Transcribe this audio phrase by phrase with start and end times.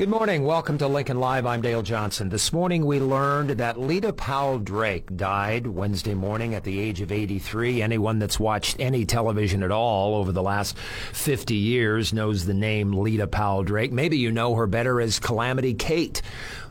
[0.00, 0.44] Good morning.
[0.44, 1.44] Welcome to Lincoln Live.
[1.44, 2.30] I'm Dale Johnson.
[2.30, 7.12] This morning we learned that Leta Powell Drake died Wednesday morning at the age of
[7.12, 7.82] 83.
[7.82, 10.78] Anyone that's watched any television at all over the last
[11.12, 13.92] 50 years knows the name Leta Powell Drake.
[13.92, 16.22] Maybe you know her better as Calamity Kate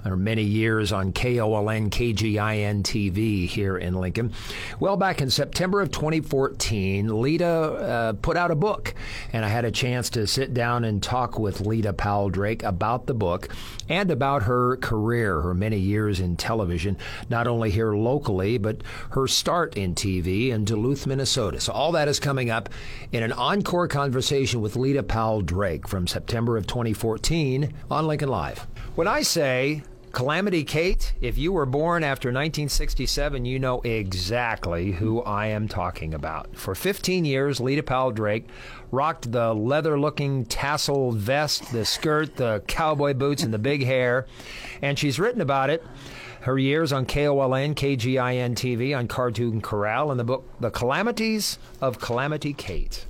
[0.05, 4.33] or many years on KOLN KGIN TV here in Lincoln.
[4.79, 8.93] Well, back in September of 2014, Leta uh, put out a book,
[9.33, 13.05] and I had a chance to sit down and talk with Leta Powell Drake about
[13.05, 13.49] the book
[13.87, 16.97] and about her career, her many years in television,
[17.29, 21.59] not only here locally, but her start in TV in Duluth, Minnesota.
[21.59, 22.69] So all that is coming up
[23.11, 28.65] in an encore conversation with Leta Powell Drake from September of 2014 on Lincoln Live.
[28.95, 35.21] When I say Calamity Kate, if you were born after 1967, you know exactly who
[35.21, 36.55] I am talking about.
[36.55, 38.47] For 15 years, Leta Powell Drake
[38.91, 44.25] rocked the leather looking tassel vest, the skirt, the cowboy boots, and the big hair.
[44.81, 45.85] And she's written about it.
[46.41, 51.99] Her years on KOLN, KGIN TV, on Cartoon Corral, and the book The Calamities of
[51.99, 53.05] Calamity Kate.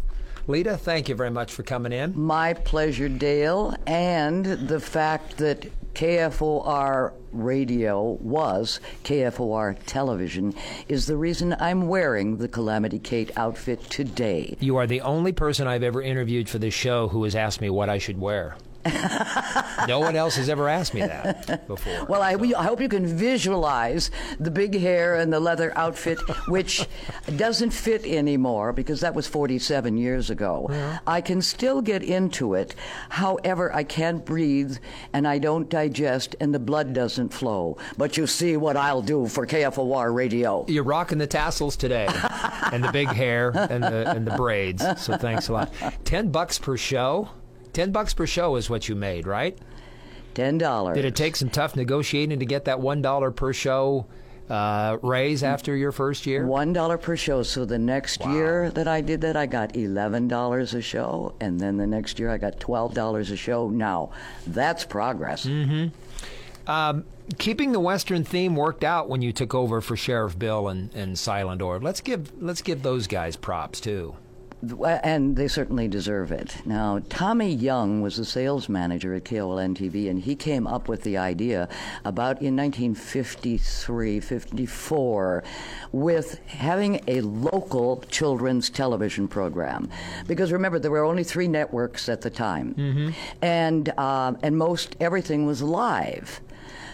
[0.49, 2.19] Leta, thank you very much for coming in.
[2.19, 10.55] My pleasure, Dale, and the fact that KFOR radio was KFOR television
[10.87, 14.57] is the reason I'm wearing the Calamity Kate outfit today.
[14.59, 17.69] You are the only person I've ever interviewed for this show who has asked me
[17.69, 18.55] what I should wear
[19.87, 22.05] no one else has ever asked me that before.
[22.05, 26.17] Well, I, we, I, hope you can visualize the big hair and the leather outfit,
[26.47, 26.87] which
[27.35, 30.67] doesn't fit anymore because that was 47 years ago.
[30.69, 30.99] Yeah.
[31.05, 32.75] I can still get into it.
[33.09, 34.77] However, I can't breathe
[35.11, 37.77] and I don't digest and the blood doesn't flow.
[37.97, 40.65] But you see what I'll do for KFOR radio.
[40.69, 42.07] You're rocking the tassels today
[42.71, 44.83] and the big hair and the, and the braids.
[45.01, 45.73] So thanks a lot.
[46.05, 47.29] 10 bucks per show.
[47.73, 49.57] Ten bucks per show is what you made, right?
[50.33, 50.95] Ten dollars.
[50.95, 54.05] Did it take some tough negotiating to get that one dollar per show
[54.49, 56.45] uh, raise after your first year?
[56.45, 57.43] One dollar per show.
[57.43, 58.33] So the next wow.
[58.33, 62.19] year that I did that, I got eleven dollars a show, and then the next
[62.19, 63.69] year I got twelve dollars a show.
[63.69, 64.11] Now
[64.47, 65.45] that's progress.
[65.45, 66.69] Mm-hmm.
[66.69, 67.05] Um,
[67.39, 71.17] keeping the Western theme worked out when you took over for Sheriff Bill and, and
[71.17, 71.81] Silent Orv.
[71.83, 74.15] Let's give let's give those guys props too
[74.61, 76.57] and they certainly deserve it.
[76.65, 81.03] Now, Tommy Young was the sales manager at KOLN TV, and he came up with
[81.03, 81.69] the idea
[82.03, 85.43] about in 1953, 54,
[85.91, 89.89] with having a local children's television program.
[90.27, 93.09] Because remember, there were only three networks at the time, mm-hmm.
[93.41, 96.41] and uh, and most everything was live.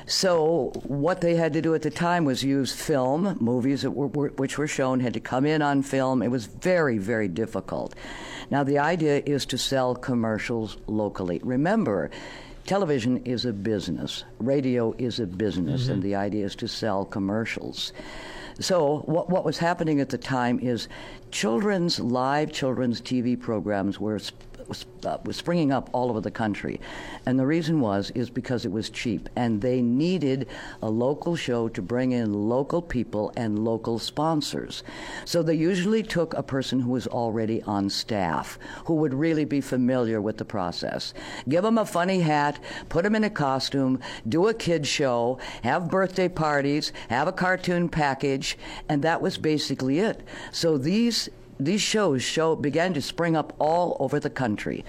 [0.08, 3.38] So what they had to do at the time was use film.
[3.40, 6.22] Movies that were, were, which were shown had to come in on film.
[6.22, 7.96] It was very, very difficult.
[8.52, 11.40] Now the idea is to sell commercials locally.
[11.44, 12.12] Remember,
[12.66, 14.24] television is a business.
[14.40, 15.94] Radio is a business, mm-hmm.
[15.94, 17.92] and the idea is to sell commercials.
[18.60, 20.88] So what what was happening at the time is
[21.32, 24.20] children's live children's TV programs were
[24.68, 26.80] was, uh, was springing up all over the country.
[27.26, 30.48] And the reason was is because it was cheap and they needed
[30.82, 34.84] a local show to bring in local people and local sponsors.
[35.26, 39.62] So they usually took a person who was already on staff who would really be
[39.62, 41.14] familiar with the process.
[41.48, 42.60] Give them a funny hat,
[42.90, 47.90] put them in a costume, do a kid show, have birthday parties, have a cartoon
[47.90, 48.58] package,
[48.90, 50.22] and that was basically it.
[50.52, 51.30] So these
[51.60, 54.84] these shows show began to spring up all over the country.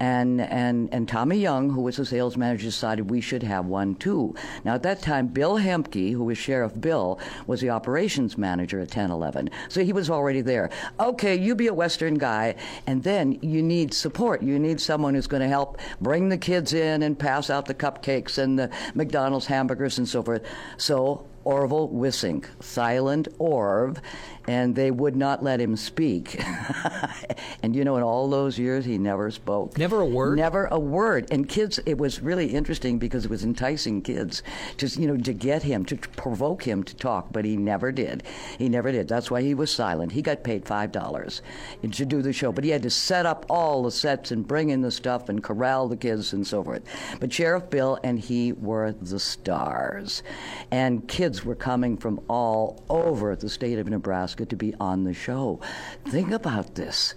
[0.00, 3.94] And, and, and Tommy Young, who was the sales manager, decided we should have one
[3.94, 4.34] too.
[4.64, 8.88] Now, at that time, Bill Hemke, who was Sheriff Bill, was the operations manager at
[8.88, 9.50] 1011.
[9.68, 10.70] So he was already there.
[10.98, 12.56] Okay, you be a Western guy,
[12.86, 14.42] and then you need support.
[14.42, 17.74] You need someone who's going to help bring the kids in and pass out the
[17.74, 20.42] cupcakes and the McDonald's hamburgers and so forth.
[20.76, 23.98] So Orville Wissink, Silent Orv,
[24.46, 26.42] and they would not let him speak.
[27.62, 29.78] and you know, in all those years, he never spoke.
[29.78, 30.38] Never a word?
[30.38, 31.26] Never a word.
[31.30, 34.42] And kids, it was really interesting because it was enticing kids
[34.78, 38.22] to, you know, to get him, to provoke him to talk, but he never did.
[38.58, 39.08] He never did.
[39.08, 40.12] That's why he was silent.
[40.12, 41.40] He got paid $5
[41.90, 44.70] to do the show, but he had to set up all the sets and bring
[44.70, 46.82] in the stuff and corral the kids and so forth.
[47.20, 50.22] But Sheriff Bill and he were the stars.
[50.70, 55.14] And kids were coming from all over the state of Nebraska to be on the
[55.14, 55.58] show.
[56.06, 57.14] Think about this.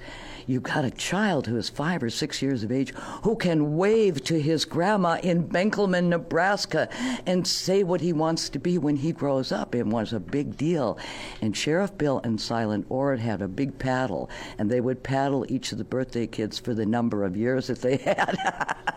[0.50, 2.94] You've got a child who is five or six years of age
[3.24, 6.88] who can wave to his grandma in Benkelman, Nebraska,
[7.26, 9.76] and say what he wants to be when he grows up.
[9.76, 10.98] It was a big deal.
[11.42, 15.74] And Sheriff Bill and Silent Orv had a big paddle, and they would paddle each
[15.74, 18.38] of the birthday kids for the number of years that they had.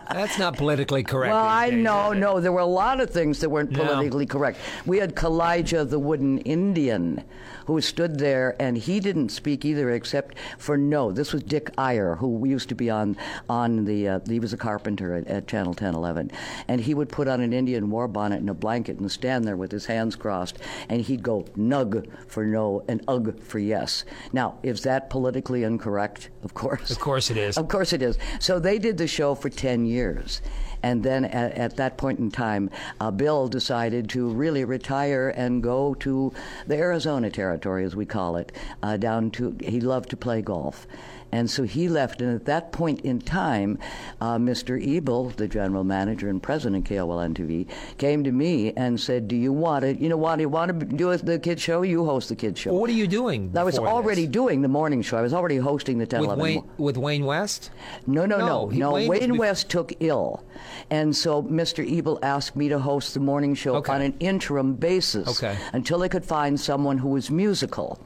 [0.09, 1.33] That's not politically correct.
[1.33, 2.39] Well, I days, know, no.
[2.39, 3.83] There were a lot of things that weren't No.
[3.85, 4.57] politically correct.
[4.85, 7.23] We had Kaw-Liga the wooden Indian
[7.71, 11.11] who stood there, and he didn't speak either except for no.
[11.11, 13.15] This was Dick Iyer, who used to be on
[13.49, 14.09] on the.
[14.09, 16.31] Uh, he was a carpenter at, at Channel 1011,
[16.67, 19.55] and he would put on an Indian war bonnet and a blanket and stand there
[19.55, 20.57] with his hands crossed,
[20.89, 24.03] and he'd go nug for no and ugh for yes.
[24.33, 26.29] Now, is that politically incorrect?
[26.43, 26.91] Of course.
[26.91, 27.57] Of course it is.
[27.57, 28.17] Of course it is.
[28.39, 30.41] So they did the show for 10 years.
[30.83, 32.69] And then at, at that point in time,
[32.99, 36.33] uh, Bill decided to really retire and go to
[36.67, 38.51] the Arizona territory, as we call it,
[38.83, 40.87] uh, down to, he loved to play golf.
[41.31, 43.79] And so he left, and at that point in time,
[44.19, 44.75] uh, Mr.
[44.97, 47.67] Ebel, the general manager and president of KOLN TV,
[47.97, 49.99] came to me and said, "Do you want it?
[49.99, 50.35] You know, what?
[50.37, 51.83] Do you want to do the kids show?
[51.83, 53.51] You host the kids show." Well, what are you doing?
[53.55, 54.31] I was already this?
[54.31, 55.17] doing the morning show.
[55.17, 57.69] I was already hosting the 10 with 11 Wayne with Wayne West.
[58.07, 58.91] no, no, No, no, he- no.
[58.93, 60.43] Wayne Wayne, West took ill,
[60.89, 61.81] and so Mr.
[61.97, 63.93] Ebel asked me to host the morning show Okay.
[63.93, 65.55] on an interim basis Okay.
[65.73, 67.99] until they could find someone who was musical.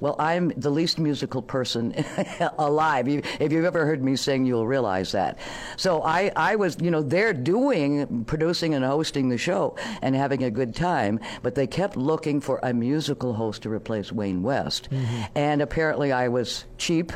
[0.00, 1.94] Well, I'm the least musical person
[2.58, 3.08] alive.
[3.08, 5.38] You- If you've ever heard me sing, you'll realize that.
[5.76, 10.42] So I, I was, you know, they're doing, producing and hosting the show and having
[10.44, 14.88] a good time, but they kept looking for a musical host to replace Wayne West.
[14.90, 15.22] Mm-hmm.
[15.34, 17.12] And apparently I was cheap.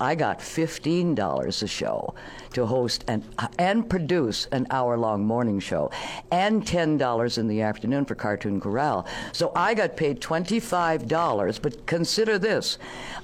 [0.00, 2.14] I got fifteen dollars a show
[2.52, 3.24] to host and
[3.58, 5.90] and produce an hour long morning show,
[6.30, 9.06] and ten dollars in the afternoon for Cartoon Corral.
[9.32, 11.58] So I got paid twenty five dollars.
[11.58, 12.78] But consider this: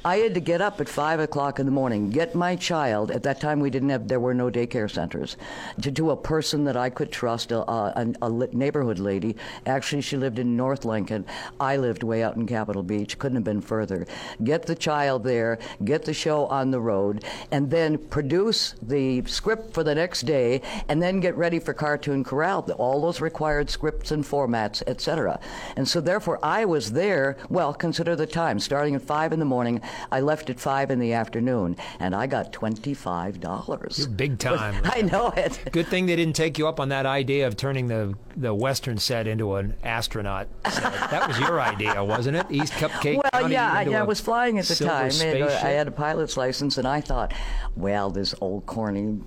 [0.05, 3.11] I had to get up at five o'clock in the morning, get my child.
[3.11, 5.37] At that time, we didn't have there were no daycare centers,
[5.81, 9.37] to to a person that I could trust, uh, uh, a, a, a neighborhood lady.
[9.67, 11.25] Actually, she lived in North Lincoln.
[11.61, 13.19] I lived way out in Capitol Beach.
[13.19, 14.07] Couldn't have been further.
[14.43, 19.75] Get the child there, get the show on the road, and then produce the script
[19.75, 22.71] for the next day, and then get ready for Cartoon Corral.
[22.79, 25.41] All those required scripts and formats, etc.
[25.77, 27.37] And so, therefore, I was there.
[27.49, 28.61] Well, consider the time.
[28.61, 29.81] Starting at five in the morning,
[30.11, 33.99] I left at five in the afternoon, and I got twenty-five dollars.
[33.99, 34.81] You're big time.
[34.85, 35.61] I know it.
[35.73, 38.99] Good thing they didn't take you up on that idea of turning the the Western
[38.99, 40.83] set into an astronaut set.
[41.11, 42.47] that was your idea, wasn't it?
[42.51, 45.11] East Cupcake Well, County yeah, I, yeah, I was flying at the time.
[45.11, 45.47] uh.
[45.63, 47.33] I had a pilot's license, and I thought,
[47.77, 49.19] well, this old corny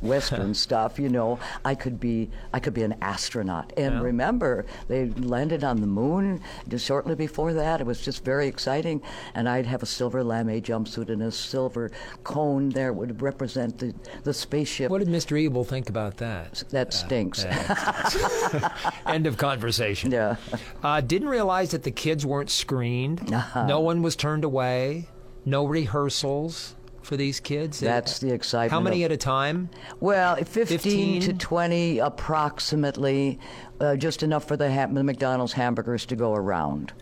[0.00, 3.72] Western stuff, you know, I could be, I could be an astronaut.
[3.76, 4.00] And Yeah.
[4.02, 7.80] remember, they landed on the moon just shortly before that.
[7.80, 9.02] It was just very exciting,
[9.34, 11.90] and I'd have a silver lame jumpsuit and a silver
[12.24, 13.92] cone there would represent the
[14.24, 14.90] the spaceship.
[14.90, 15.44] What did Mr.
[15.44, 16.62] Ebel think about that?
[16.70, 17.44] that stinks.
[19.06, 20.10] End of conversation.
[20.10, 20.36] yeah.
[20.82, 23.32] Uh, didn't realize that the kids weren't screened.
[23.32, 23.66] Uh-huh.
[23.66, 25.08] No one was turned away.
[25.46, 27.78] No rehearsals for these kids.
[27.78, 28.72] That's the excitement.
[28.72, 29.70] How many of- at a time?
[30.00, 31.20] Well, 15, 15?
[31.22, 33.38] to 20 approximately,
[33.80, 36.92] uh, just enough for the, ha- the McDonald's hamburgers to go around.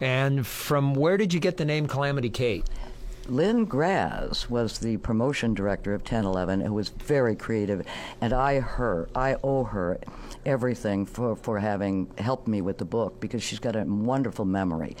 [0.00, 2.64] And from where did you get the name Calamity Kate?
[3.28, 7.86] Lynn Graz was the promotion director of 1011, who was very creative,
[8.20, 9.98] and I her I owe her
[10.44, 14.96] everything for, for having helped me with the book because she's got a wonderful memory.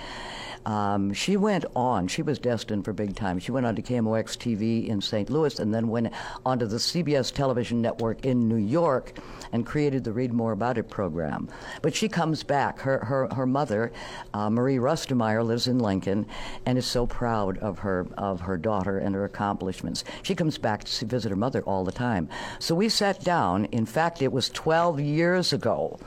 [0.66, 3.38] Um, she went on; she was destined for big time.
[3.38, 5.28] She went on to KMOX TV in St.
[5.30, 6.12] Louis, and then went
[6.46, 9.18] on to the CBS television network in New York,
[9.52, 11.48] and created the Read More About It program.
[11.82, 12.80] But she comes back.
[12.80, 13.92] Her her her mother,
[14.34, 16.26] uh, Marie Rustemeyer, lives in Lincoln,
[16.64, 20.04] and is so proud of her of her daughter and her accomplishments.
[20.22, 22.28] She comes back to visit her mother all the time.
[22.58, 23.66] So we sat down.
[23.66, 25.98] In fact, it was 12 years ago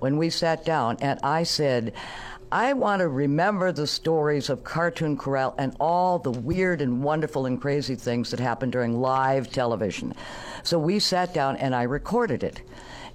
[0.00, 1.92] when we sat down, and I said.
[2.52, 7.46] I want to remember the stories of Cartoon Corral and all the weird and wonderful
[7.46, 10.14] and crazy things that happened during live television.
[10.64, 12.60] So we sat down and I recorded it.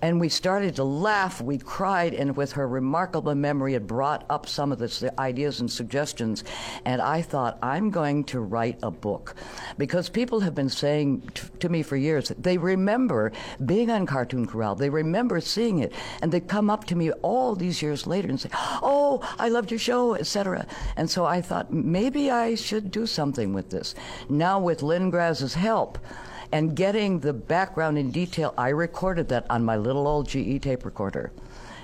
[0.06, 4.48] And we started to laugh, we cried, and with her remarkable memory, it brought up
[4.48, 6.44] some of the ideas and suggestions.
[6.86, 9.34] And I thought, I'm going to write a book.
[9.80, 13.32] Because people have been saying t- to me for years, they remember
[13.66, 17.56] being on Cartoon Corral, they remember seeing it, and they come up to me all
[17.56, 20.68] these years later and say, Oh, I loved your show, etc.
[20.98, 23.96] And so I thought, maybe I should do something with this.
[24.30, 25.98] Now, with Lynn Graz's help,
[26.52, 30.86] and getting the background in detail, I recorded that on my little old GE tape
[30.86, 31.32] recorder.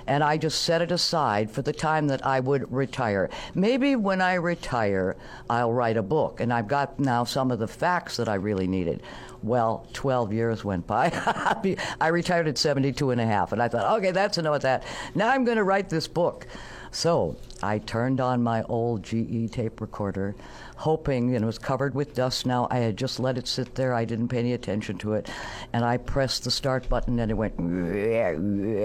[0.06, 3.30] And I just set it aside for the time that I would retire.
[3.54, 5.16] Maybe when I retire,
[5.48, 6.40] I'll write a book.
[6.40, 9.02] And I've got now some of the facts that I really needed.
[9.42, 11.10] Well, 12 years went by.
[12.00, 13.52] I retired at 72 and a half.
[13.52, 14.84] And I thought, okay, that's enough of that.
[15.14, 16.46] Now I'm going to write this book.
[16.92, 20.34] So I turned on my old GE tape recorder
[20.82, 22.66] hoping, and it was covered with dust now.
[22.68, 23.94] I had just let it sit there.
[23.94, 25.30] I didn't pay any attention to it.
[25.72, 28.76] And I pressed the start button and it went, and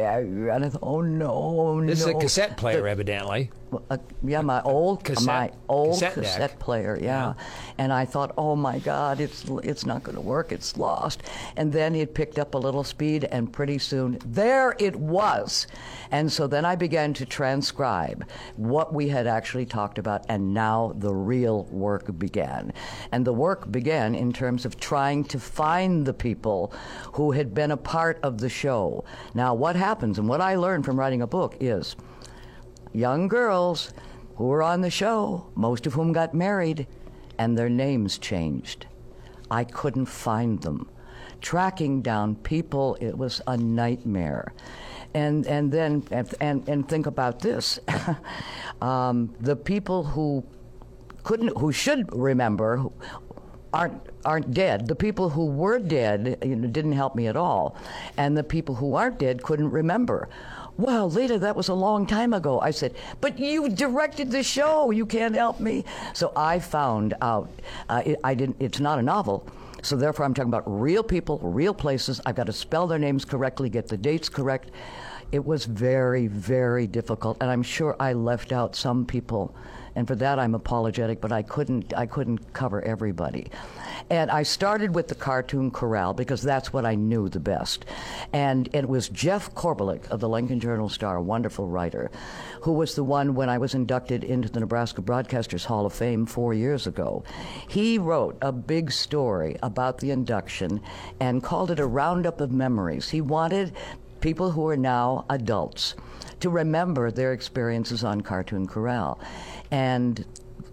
[0.63, 2.09] I thought, oh no, this no.
[2.09, 3.49] is a cassette player, the, evidently.
[3.89, 6.99] Uh, yeah, my old cassette, my old cassette, cassette player.
[7.01, 7.33] Yeah.
[7.35, 7.45] yeah.
[7.79, 10.51] and I thought, oh my God, it's it's not going to work.
[10.51, 11.23] It's lost.
[11.55, 15.65] And then it picked up a little speed, and pretty soon there it was.
[16.11, 17.96] And so then I began to transcribe
[18.55, 22.73] what we had actually talked about, and now the real work began.
[23.11, 26.73] And the work began in terms of trying to find the people
[27.13, 29.03] who had been a part of the show.
[29.33, 31.95] Now, what happens, and what I learned from writing a book is
[32.93, 33.93] young girls
[34.35, 36.87] who were on the show, most of whom got married,
[37.37, 38.85] and their names changed.
[39.49, 40.89] I couldn't find them.
[41.41, 44.53] Tracking down people, it was a nightmare.
[45.13, 47.79] And, and then, and, and, and think about this
[48.81, 50.43] um, the people who
[51.23, 52.85] couldn't, who should remember,
[53.73, 54.87] aren't aren't dead.
[54.87, 57.77] The people who were dead you know, didn't help me at all,
[58.17, 60.29] and the people who aren't dead couldn't remember.
[60.77, 62.59] Well, Leta, that was a long time ago.
[62.59, 64.91] I said, but you directed the show.
[64.91, 65.85] You can't help me.
[66.13, 67.49] So I found out.
[67.89, 68.57] Uh, it, I didn't.
[68.59, 69.47] It's not a novel.
[69.83, 72.19] So therefore, I'm talking about real people, real places.
[72.25, 74.71] I've got to spell their names correctly, get the dates correct.
[75.31, 79.55] It was very, very difficult, and I'm sure I left out some people,
[79.97, 81.19] and for that I'm apologetic.
[81.19, 81.91] But I couldn't.
[81.97, 83.47] I couldn't cover everybody.
[84.11, 87.83] And I started with the Cartoon Corral because that's what I knew the best.
[88.31, 92.11] And it was Jeff Korbelik of the Lincoln Journal Star, a wonderful writer,
[92.61, 96.27] who was the one when I was inducted into the Nebraska Broadcasters Hall of Fame
[96.27, 97.23] four years ago.
[97.67, 100.79] He wrote a big story about the induction
[101.19, 103.09] and called it a roundup of memories.
[103.09, 103.73] He wanted
[104.21, 105.95] people who are now adults
[106.39, 109.19] to remember their experiences on Cartoon Corral.
[109.71, 110.25] And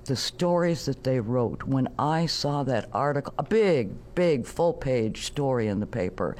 [0.04, 5.24] the stories that they wrote, when I saw that article, a big, big, full page
[5.24, 6.36] story in the paper,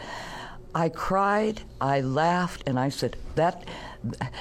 [0.75, 3.64] I cried, I laughed, and I said, that,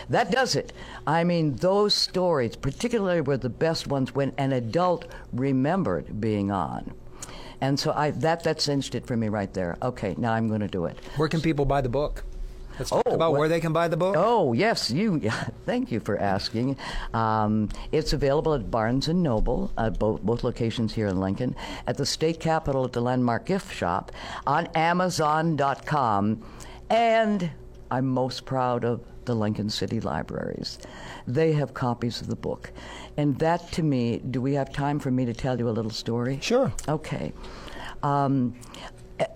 [0.09, 0.73] that does it.
[1.05, 6.93] I mean, those stories, particularly were the best ones when an adult remembered being on.
[7.61, 9.77] And so I, that, that cinched it for me right there.
[9.81, 10.97] Okay, now I'm going to do it.
[11.17, 12.23] Where can people buy the book?
[12.79, 14.15] Let's talk oh, about where they can buy the book.
[14.17, 14.89] Oh, yes.
[14.89, 15.19] You.
[15.65, 16.77] Thank you for asking.
[17.13, 21.55] Um, it's available at Barnes and Noble, at both both locations here in Lincoln,
[21.87, 24.11] at the state capitol at the Landmark Gift Shop,
[24.47, 26.43] on Amazon.com,
[26.89, 27.51] and
[27.91, 30.79] I'm most proud of the Lincoln City Libraries.
[31.27, 32.71] They have copies of the book,
[33.17, 34.17] and that to me.
[34.17, 36.39] Do we have time for me to tell you a little story?
[36.41, 36.73] Sure.
[36.87, 37.33] Okay.
[38.01, 38.55] Um,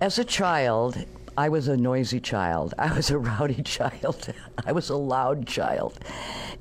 [0.01, 0.97] as a child,
[1.37, 2.73] I was a noisy child.
[2.79, 4.33] I was a rowdy child.
[4.65, 5.99] I was a loud child.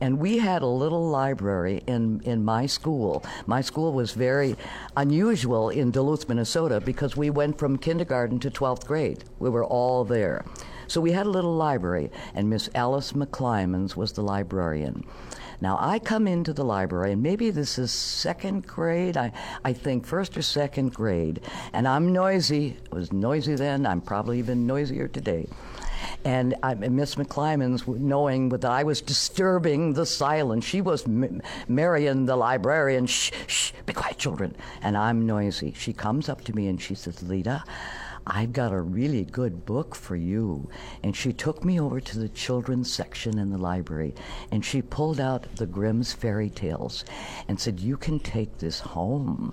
[0.02, 3.25] And we had a little library in, in my school.
[3.47, 4.54] My school was very
[4.95, 9.25] unusual in Duluth, Minnesota, because we went from kindergarten to 12th grade.
[9.38, 10.45] We were all there.
[10.88, 15.05] So we had a little library, and Miss Alice McClymonds was the librarian.
[15.61, 19.33] Now, I come into the library, and maybe this is second grade, I,
[19.64, 21.40] I think first or second grade,
[21.73, 22.76] and I'm noisy.
[22.93, 25.49] I was noisy then, I'm probably even noisier today.
[26.25, 26.55] And,
[26.90, 33.07] Miss McClymonds, knowing that I was disturbing the silence, she was M- Marion, the librarian,
[33.07, 34.55] shh, shh, be quiet, children.
[34.83, 35.73] And I'm noisy.
[35.76, 37.64] She comes up to me and she says, Leta,
[38.26, 40.68] I've got a really good book for you.
[41.02, 44.14] And she took me over to the children's section in the library
[44.50, 47.04] and she pulled out the Grimm's fairy tales
[47.47, 49.52] and said, You can take this home.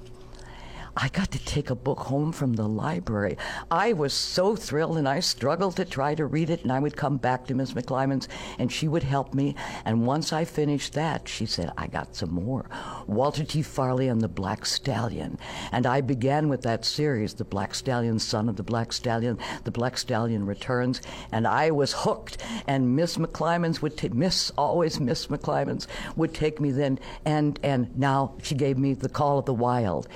[0.95, 3.35] I got to take a book home from the library.
[3.71, 6.95] I was so thrilled, and I struggled to try to read it, and I would
[6.95, 8.27] come back to Miss McClymonds,
[8.59, 9.55] and she would help me.
[9.85, 12.69] And once I finished that, she said, I got some more.
[13.07, 13.63] Walter T.
[13.63, 15.39] Farley and the Black Stallion.
[15.71, 19.71] And I began with that series, The Black Stallion, Son of the Black Stallion, The
[19.71, 22.37] Black Stallion Returns, and I was hooked.
[22.67, 28.35] And Miss McClymonds would Miss, always Miss McClymonds, would take me then, and, and now
[28.43, 30.07] she gave me The Call of the Wild.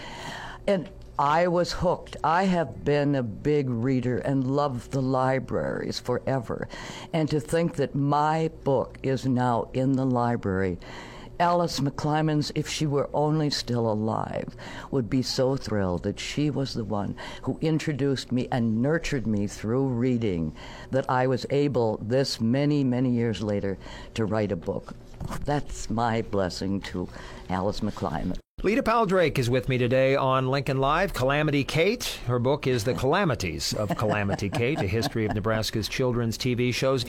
[0.68, 2.18] And I was hooked.
[2.24, 6.68] I have been a big reader and loved the libraries forever.
[7.14, 10.78] And to think that my book is now in the library,
[11.40, 14.56] Alice McClymonds, if she were only still alive,
[14.92, 19.48] would be so thrilled that she was the one who introduced me and nurtured me
[19.48, 20.54] through reading
[20.92, 23.78] that I was able, this many, many years later,
[24.16, 24.96] to write a book.
[25.46, 27.08] That's my blessing to
[27.50, 28.40] Alice McClymonds.
[28.64, 31.14] Leta Powell Drake is with me today on Lincoln Live.
[31.14, 32.20] Calamity Kate.
[32.26, 37.06] Her book is The Calamities of Calamity Kate, a history of Nebraska's children's TV shows.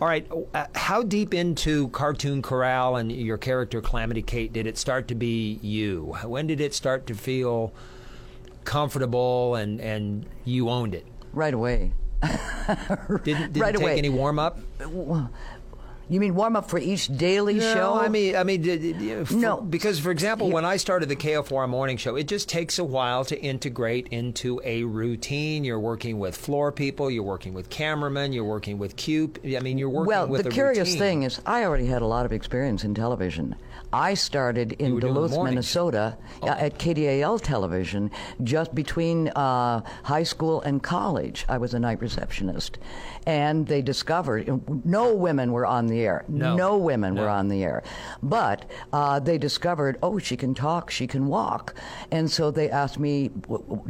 [0.00, 4.76] All right, uh, how deep into Cartoon Corral and your character Calamity Kate did it
[4.76, 6.16] start to be you?
[6.24, 7.72] When did it start to feel
[8.64, 11.06] comfortable and, and you owned it?
[11.32, 11.92] Right away.
[12.22, 13.98] didn't didn't right take away.
[13.98, 14.58] any warm up?
[16.10, 17.94] You mean warm up for each daily no, show?
[17.94, 19.60] I mean, I mean, for, No.
[19.60, 23.24] because for example, when I started the KFOR morning show, it just takes a while
[23.26, 25.64] to integrate into a routine.
[25.64, 29.32] You're working with floor people, you're working with cameramen, you're working with cue.
[29.44, 30.98] I mean, you're working well, with the a curious routine.
[30.98, 33.54] thing is, I already had a lot of experience in television.
[33.92, 35.44] I started in were doing the Duluth.
[35.44, 38.10] Minnesota, uh, at KDAL television,
[38.42, 41.46] just between uh, high school and college.
[41.48, 42.78] I was a night receptionist,
[43.26, 46.24] and they discovered no women were on the air.
[46.28, 46.76] No.
[46.76, 47.22] women No.
[47.22, 47.82] were on the air,
[48.22, 51.74] but uh, they discovered, oh, she can talk, she can walk,
[52.10, 53.30] and so they asked me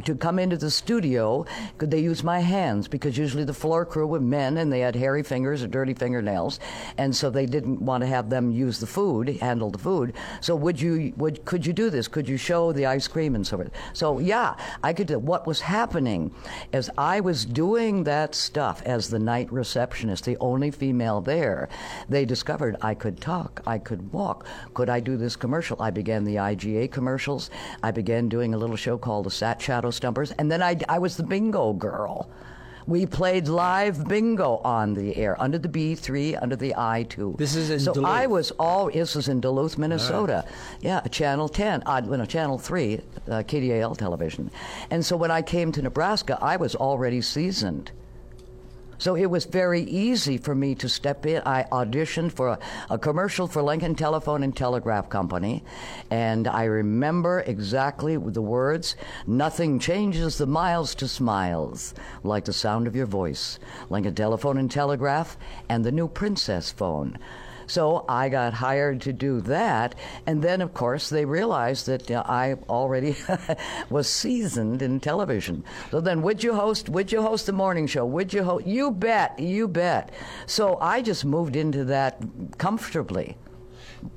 [0.05, 1.45] to come into the studio.
[1.77, 2.87] Could they use my hands?
[2.87, 6.59] Because usually the floor crew were men, and they had hairy fingers or dirty fingernails,
[6.97, 9.88] and so they didn't want to have them use the food, handle the food.
[10.41, 12.07] So would you would could you do this?
[12.07, 13.71] Could you show the ice cream and so forth?
[13.93, 15.07] So yeah, I could.
[15.07, 16.31] do What was happening
[16.73, 21.69] as I was doing that stuff as the night receptionist, the only female there,
[22.07, 24.45] they discovered I could talk, I could walk.
[24.73, 25.81] Could I do this commercial?
[25.81, 27.49] I began the IGA commercials.
[27.83, 30.99] I began doing a little show called the Sat Shadow Stumpers, and then I, I
[30.99, 32.29] was the bingo girl.
[32.87, 37.37] We played live bingo on the air under the B3, under the I2.
[37.37, 38.09] This is in so Duluth.
[38.09, 38.89] I was all.
[38.89, 40.45] This was in Duluth, Minnesota.
[40.81, 42.99] Yeah, Channel 10, uh, well, no, Channel 3, uh,
[43.43, 44.49] KDAL television.
[44.89, 47.91] And so when I came to Nebraska, I was already seasoned.
[48.99, 51.41] So it was very easy for me to step in.
[51.45, 55.63] I auditioned for a, a commercial for Lincoln Telephone and Telegraph Company,
[56.11, 61.93] and I remember exactly the words Nothing changes the miles to smiles
[62.23, 63.57] like the sound of your voice.
[63.89, 65.37] Lincoln Telephone and Telegraph,
[65.69, 67.17] and the new Princess phone.
[67.69, 69.93] So I got hired to do that,
[70.25, 73.15] and then of course they realized that I already
[73.91, 75.63] was seasoned in television.
[75.91, 76.89] So then, would you host?
[76.89, 78.05] Would you host the morning show?
[78.05, 78.65] Would you host?
[78.65, 80.11] You bet, you bet.
[80.47, 82.19] So I just moved into that
[82.57, 83.37] comfortably.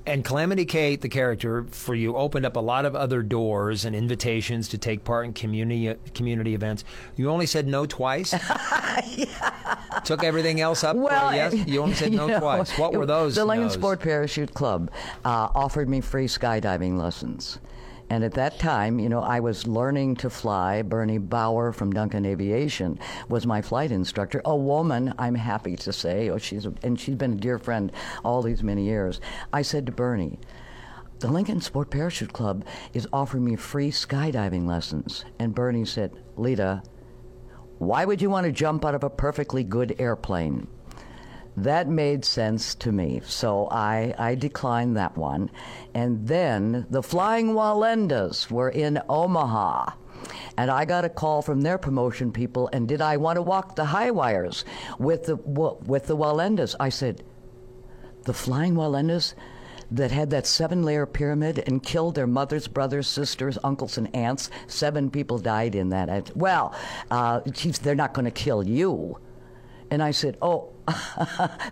[0.06, 3.94] And Calamity Kate, the character for you, opened up a lot of other doors and
[3.94, 6.84] invitations to take part in community community events.
[7.16, 8.30] You only said no twice.
[10.04, 10.96] Took everything else up.
[10.96, 11.54] Well, yes.
[11.66, 12.76] You only said no know, twice.
[12.78, 13.34] What were those?
[13.34, 13.74] The Lincoln no's?
[13.74, 14.90] Sport Parachute Club
[15.24, 17.58] uh, offered me free skydiving lessons.
[18.12, 20.82] And at that time, you know, I was learning to fly.
[20.82, 22.98] Bernie Bauer from Duncan Aviation
[23.30, 24.42] was my flight instructor.
[24.44, 27.90] A woman, I'm happy to say, oh, she's a, and she's been a dear friend
[28.22, 29.18] all these many years.
[29.50, 30.38] I said to Bernie,
[31.20, 35.24] the Lincoln Sport Parachute Club is offering me free skydiving lessons.
[35.38, 36.82] And Bernie said, Leta,
[37.78, 40.68] why would you want to jump out of a perfectly good airplane?
[41.56, 45.50] That made sense to me, so I, I declined that one.
[45.94, 49.92] And then the Flying Wallendas were in Omaha.
[50.56, 53.76] And I got a call from their promotion people, and did I want to walk
[53.76, 54.64] the high wires
[54.98, 56.74] with the, with the Wallendas?
[56.80, 57.22] I said,
[58.24, 59.34] the Flying Wallendas
[59.90, 64.48] that had that seven layer pyramid and killed their mothers, brothers, sisters, uncles, and aunts.
[64.66, 66.34] Seven people died in that.
[66.34, 66.74] Well,
[67.10, 69.18] uh, chiefs, they're not going to kill you.
[69.92, 70.70] And I said, Oh,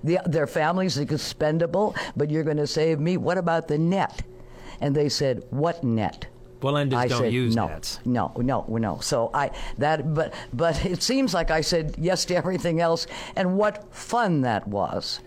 [0.04, 3.16] the, their families are expendable, but you're going to save me.
[3.16, 4.22] What about the net?
[4.78, 6.26] And they said, What net?
[6.61, 7.98] Wallendas I don't said, use no, nets.
[8.04, 8.98] No, no, no.
[8.98, 13.06] So I that, but but it seems like I said yes to everything else,
[13.37, 15.20] and what fun that was.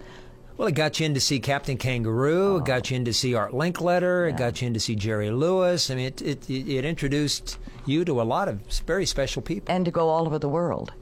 [0.55, 2.57] Well, it got you in to see Captain Kangaroo.
[2.57, 2.63] It oh.
[2.63, 4.29] got you in to see Art Linkletter.
[4.29, 5.89] It got you in to see Jerry Lewis.
[5.89, 9.73] I mean, it, it, it introduced you to a lot of very special people.
[9.73, 10.93] and to go all over the world.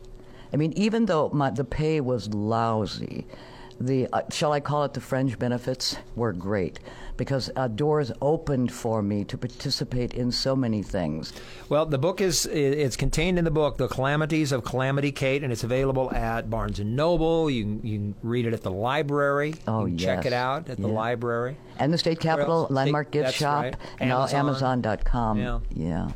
[0.53, 3.25] I mean, even though my, the pay was lousy,
[3.79, 6.79] the uh, shall I call it the fringe benefits were great
[7.17, 11.33] because uh, doors opened for me to participate in so many things.
[11.69, 15.51] Well, the book is it's contained in the book, The Calamities of Calamity Kate, and
[15.51, 17.49] it's available at Barnes and Noble.
[17.49, 19.55] You can, you can read it at the library.
[19.67, 21.57] Oh, you can Check it out at the library.
[21.77, 23.75] And the state capitol landmark gift that's shop right.
[23.99, 24.39] and Amazon.
[24.39, 25.39] Amazon.com.
[25.39, 25.59] Yeah.
[25.75, 26.11] yeah.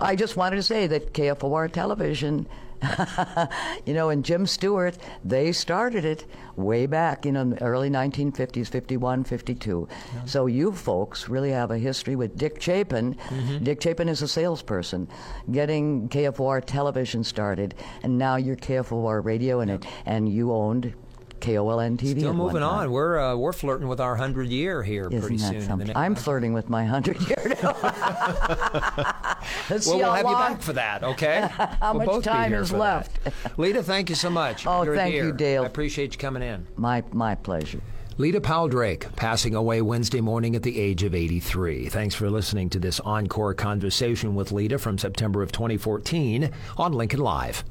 [0.00, 2.46] I just wanted to say that KFOR television,
[3.86, 7.90] you know, and Jim Stewart, they started it way back, you know, in the early
[7.90, 9.88] 1950s, 51, 52.
[10.24, 13.14] So you folks really have a history with Dick Chapin.
[13.14, 13.64] Mm-hmm.
[13.64, 15.08] Dick Chapin is a salesperson,
[15.50, 20.94] getting KFOR television started, and now you're KFOR radio, and it, and you owned
[21.40, 22.18] KOLN TV.
[22.20, 22.90] Still moving on.
[22.90, 25.62] We're uh, we're flirting with our hundred year here Isn't pretty soon.
[25.62, 25.96] something?
[25.96, 29.14] I'm flirting with my hundred year now.
[29.68, 31.48] Well, we'll have you back for that, okay?
[31.50, 33.18] How We'll much time is left?
[33.58, 34.66] Leta, thank you so much.
[34.66, 35.32] Oh, You're thank you.
[35.32, 35.64] Dale.
[35.64, 36.66] I appreciate you coming in.
[36.76, 37.80] My my pleasure.
[38.16, 41.88] Leta Powell Drake passing away Wednesday morning at the age of 83.
[41.88, 47.20] Thanks for listening to this encore conversation with Leta from September of 2014 on Lincoln
[47.20, 47.64] Live.